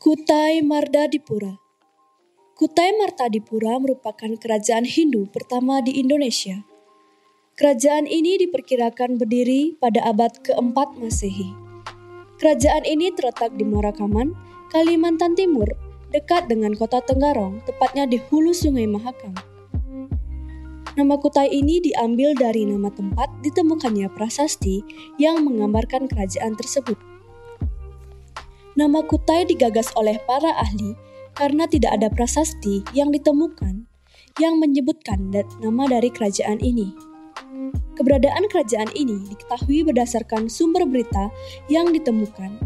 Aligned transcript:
Kutai 0.00 0.64
Mardadipura 0.64 1.60
Kutai 2.56 2.96
Martadipura 2.96 3.76
merupakan 3.76 4.32
kerajaan 4.32 4.88
Hindu 4.88 5.28
pertama 5.28 5.84
di 5.84 6.00
Indonesia. 6.00 6.64
Kerajaan 7.60 8.08
ini 8.08 8.40
diperkirakan 8.40 9.20
berdiri 9.20 9.76
pada 9.76 10.00
abad 10.08 10.40
keempat 10.40 10.96
Masehi. 10.96 11.52
Kerajaan 12.40 12.88
ini 12.88 13.12
terletak 13.12 13.52
di 13.60 13.68
Morakaman, 13.68 14.32
Kalimantan 14.72 15.36
Timur, 15.36 15.68
dekat 16.08 16.48
dengan 16.48 16.72
kota 16.72 17.04
Tenggarong, 17.04 17.60
tepatnya 17.68 18.08
di 18.08 18.16
hulu 18.16 18.56
Sungai 18.56 18.88
Mahakam. 18.88 19.36
Nama 20.96 21.14
Kutai 21.20 21.52
ini 21.52 21.76
diambil 21.76 22.32
dari 22.40 22.64
nama 22.64 22.88
tempat 22.88 23.28
ditemukannya 23.44 24.08
prasasti 24.16 24.80
yang 25.20 25.44
menggambarkan 25.44 26.08
kerajaan 26.08 26.56
tersebut. 26.56 27.09
Nama 28.80 29.04
Kutai 29.04 29.44
digagas 29.44 29.92
oleh 29.92 30.16
para 30.24 30.56
ahli 30.56 30.96
karena 31.36 31.68
tidak 31.68 32.00
ada 32.00 32.08
prasasti 32.08 32.80
yang 32.96 33.12
ditemukan 33.12 33.84
yang 34.40 34.56
menyebutkan 34.56 35.28
nama 35.60 35.84
dari 35.84 36.08
kerajaan 36.08 36.56
ini. 36.64 36.88
Keberadaan 38.00 38.48
kerajaan 38.48 38.88
ini 38.96 39.20
diketahui 39.28 39.84
berdasarkan 39.84 40.48
sumber 40.48 40.88
berita 40.88 41.28
yang 41.68 41.92
ditemukan, 41.92 42.56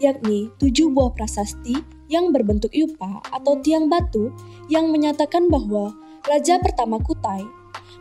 yakni 0.00 0.48
tujuh 0.56 0.88
buah 0.88 1.12
prasasti 1.12 1.76
yang 2.08 2.32
berbentuk 2.32 2.72
yupa 2.72 3.20
atau 3.28 3.60
tiang 3.60 3.92
batu 3.92 4.32
yang 4.72 4.88
menyatakan 4.88 5.52
bahwa 5.52 5.92
raja 6.24 6.56
pertama 6.64 6.96
Kutai 6.96 7.44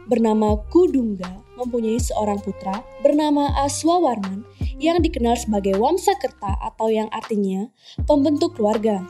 bernama 0.08 0.56
Kudungga 0.72 1.44
mempunyai 1.60 2.00
seorang 2.00 2.40
putra 2.40 2.80
bernama 3.04 3.52
Aswawarman 3.60 4.48
yang 4.78 5.02
dikenal 5.02 5.34
sebagai 5.38 5.78
Wamsakerta 5.78 6.58
atau 6.62 6.88
yang 6.90 7.10
artinya 7.10 7.70
pembentuk 8.06 8.58
keluarga. 8.58 9.06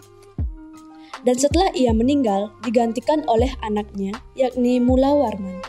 Dan 1.27 1.35
setelah 1.35 1.73
ia 1.75 1.91
meninggal, 1.91 2.55
digantikan 2.63 3.25
oleh 3.27 3.51
anaknya, 3.59 4.15
yakni 4.37 4.79
Mulawarman. 4.79 5.59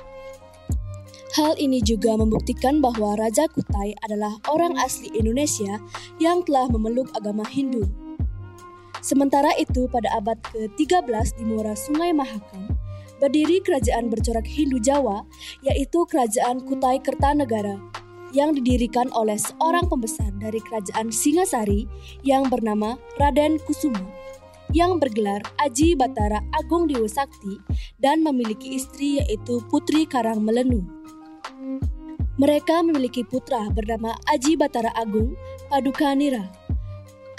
Hal 1.35 1.59
ini 1.59 1.83
juga 1.83 2.15
membuktikan 2.15 2.81
bahwa 2.83 3.19
Raja 3.19 3.47
Kutai 3.51 3.95
adalah 4.07 4.39
orang 4.49 4.79
asli 4.81 5.11
Indonesia 5.15 5.79
yang 6.23 6.43
telah 6.47 6.71
memeluk 6.71 7.11
agama 7.15 7.47
Hindu. 7.47 7.87
Sementara 9.03 9.55
itu, 9.55 9.87
pada 9.91 10.11
abad 10.19 10.39
ke-13 10.51 11.39
di 11.39 11.45
muara 11.47 11.79
Sungai 11.79 12.11
Mahakam, 12.11 12.75
berdiri 13.23 13.63
kerajaan 13.63 14.11
bercorak 14.11 14.47
Hindu 14.47 14.83
Jawa, 14.83 15.23
yaitu 15.63 16.03
Kerajaan 16.07 16.63
Kutai 16.67 16.99
Kertanegara 17.03 17.79
yang 18.37 18.57
didirikan 18.57 19.09
oleh 19.17 19.37
seorang 19.41 19.89
pembesar 19.89 20.29
dari 20.37 20.61
kerajaan 20.61 21.09
Singasari 21.09 21.89
yang 22.25 22.49
bernama 22.49 23.01
Raden 23.17 23.57
Kusuma 23.65 24.05
yang 24.73 25.01
bergelar 25.01 25.41
Aji 25.65 25.97
Batara 25.97 26.45
Agung 26.53 26.89
Dewa 26.89 27.09
Sakti 27.09 27.57
dan 27.97 28.21
memiliki 28.21 28.77
istri 28.77 29.21
yaitu 29.21 29.65
Putri 29.73 30.05
Karang 30.05 30.45
Melenu. 30.45 30.85
Mereka 32.39 32.87
memiliki 32.87 33.27
putra 33.27 33.67
bernama 33.73 34.15
Aji 34.31 34.55
Batara 34.55 34.95
Agung 34.95 35.35
Padukanira. 35.67 36.47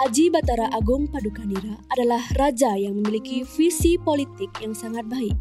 Aji 0.03 0.27
Batara 0.31 0.67
Agung 0.75 1.07
Padukanira 1.07 1.79
adalah 1.91 2.19
raja 2.35 2.75
yang 2.75 2.99
memiliki 2.99 3.47
visi 3.47 3.95
politik 3.95 4.51
yang 4.59 4.75
sangat 4.75 5.07
baik. 5.07 5.35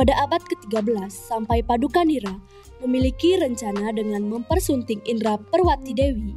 Pada 0.00 0.16
abad 0.24 0.40
ke-13 0.40 1.12
sampai 1.12 1.60
Padukanira 1.60 2.32
memiliki 2.80 3.36
rencana 3.36 3.92
dengan 3.92 4.32
mempersunting 4.32 5.04
Indra 5.04 5.36
Perwati 5.36 5.92
Dewi, 5.92 6.32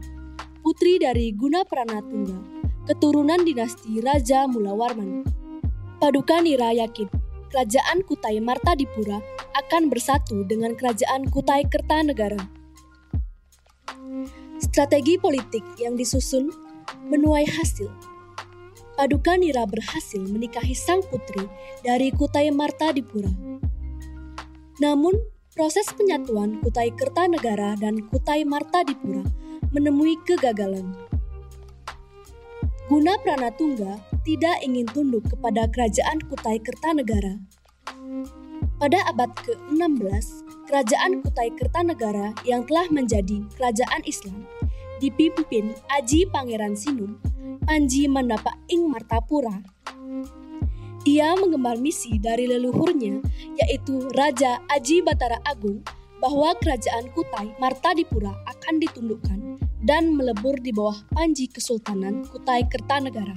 putri 0.60 1.00
dari 1.00 1.32
Guna 1.32 1.64
Pranatungga, 1.64 2.44
keturunan 2.92 3.40
dinasti 3.40 4.04
Raja 4.04 4.52
Mulawarman. 4.52 5.24
Padukanira 5.96 6.76
yakin 6.76 7.08
kerajaan 7.56 8.04
Kutai 8.04 8.44
Martadipura 8.44 9.24
akan 9.56 9.88
bersatu 9.88 10.44
dengan 10.44 10.76
kerajaan 10.76 11.32
Kutai 11.32 11.64
Kertanegara. 11.64 12.44
Strategi 14.60 15.16
politik 15.16 15.64
yang 15.80 15.96
disusun 15.96 16.52
menuai 17.08 17.48
hasil. 17.48 17.88
Padukanira 18.94 19.66
berhasil 19.66 20.22
menikahi 20.22 20.78
sang 20.78 21.02
putri 21.10 21.50
dari 21.82 22.14
Kutai 22.14 22.54
Martadipura. 22.54 23.63
Namun, 24.82 25.14
Proses 25.54 25.86
penyatuan 25.94 26.58
Kutai 26.66 26.90
Kertanegara 26.98 27.78
dan 27.78 28.10
Kutai 28.10 28.42
Martadipura 28.42 29.22
menemui 29.70 30.18
kegagalan. 30.26 30.98
Guna 32.90 33.22
Pranatungga 33.22 34.02
tidak 34.26 34.66
ingin 34.66 34.90
tunduk 34.90 35.30
kepada 35.30 35.70
kerajaan 35.70 36.26
Kutai 36.26 36.58
Kertanegara. 36.58 37.38
Pada 38.82 39.06
abad 39.14 39.30
ke-16, 39.46 40.42
kerajaan 40.66 41.22
Kutai 41.22 41.54
Kertanegara 41.54 42.34
yang 42.42 42.66
telah 42.66 42.90
menjadi 42.90 43.46
kerajaan 43.54 44.02
Islam 44.10 44.50
dipimpin 44.98 45.78
Aji 46.02 46.26
Pangeran 46.34 46.74
Sinum, 46.74 47.22
Panji 47.70 48.10
Mandapa 48.10 48.58
Ing 48.74 48.90
Martapura 48.90 49.62
ia 51.04 51.36
mengemban 51.36 51.84
misi 51.84 52.16
dari 52.20 52.48
leluhurnya, 52.48 53.20
yaitu 53.60 54.08
Raja 54.16 54.64
Aji 54.72 55.04
Batara 55.04 55.40
Agung, 55.44 55.84
bahwa 56.24 56.56
kerajaan 56.56 57.12
Kutai 57.12 57.52
Martadipura 57.60 58.32
akan 58.48 58.80
ditundukkan 58.80 59.60
dan 59.84 60.16
melebur 60.16 60.56
di 60.56 60.72
bawah 60.72 60.96
Panji 61.12 61.52
Kesultanan 61.52 62.24
Kutai 62.24 62.64
Kertanegara. 62.72 63.36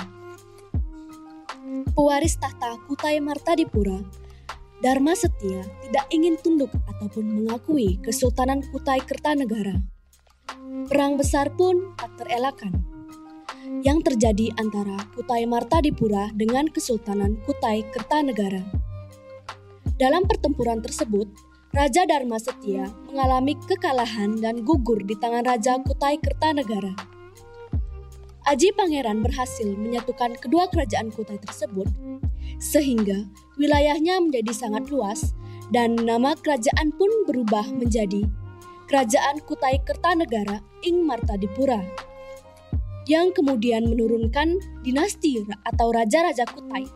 Pewaris 1.98 2.38
tahta 2.38 2.78
Kutai 2.86 3.18
Martadipura, 3.18 3.98
Dharma 4.78 5.18
Setia 5.18 5.66
tidak 5.82 6.06
ingin 6.14 6.38
tunduk 6.38 6.70
ataupun 6.86 7.26
mengakui 7.26 7.98
Kesultanan 7.98 8.62
Kutai 8.70 9.02
Kertanegara. 9.02 9.82
Perang 10.86 11.18
besar 11.18 11.50
pun 11.58 11.98
tak 11.98 12.14
terelakkan 12.22 12.95
yang 13.82 14.02
terjadi 14.02 14.54
antara 14.56 14.96
Kutai 15.14 15.44
Martadipura 15.44 16.30
dengan 16.34 16.70
Kesultanan 16.70 17.38
Kutai 17.42 17.86
Kertanegara. 17.90 18.62
Dalam 19.96 20.28
pertempuran 20.28 20.84
tersebut, 20.84 21.26
Raja 21.74 22.08
Dharma 22.08 22.40
Setia 22.40 22.88
mengalami 23.10 23.58
kekalahan 23.68 24.38
dan 24.40 24.62
gugur 24.62 25.02
di 25.02 25.18
tangan 25.18 25.44
Raja 25.44 25.76
Kutai 25.82 26.16
Kertanegara. 26.22 26.94
Aji 28.46 28.70
Pangeran 28.78 29.26
berhasil 29.26 29.74
menyatukan 29.74 30.38
kedua 30.38 30.70
kerajaan 30.70 31.10
Kutai 31.10 31.42
tersebut, 31.42 31.90
sehingga 32.62 33.26
wilayahnya 33.58 34.22
menjadi 34.22 34.54
sangat 34.54 34.86
luas 34.88 35.34
dan 35.74 35.98
nama 35.98 36.38
kerajaan 36.38 36.94
pun 36.94 37.10
berubah 37.26 37.66
menjadi 37.74 38.22
Kerajaan 38.86 39.42
Kutai 39.42 39.82
Kertanegara 39.82 40.62
Ing 40.86 41.02
Martadipura 41.02 41.82
yang 43.06 43.30
kemudian 43.30 43.86
menurunkan 43.86 44.58
dinasti 44.82 45.46
atau 45.62 45.94
raja-raja 45.94 46.42
Kutai 46.46 46.86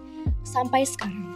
sampai 0.43 0.83
sekarang. 0.83 1.31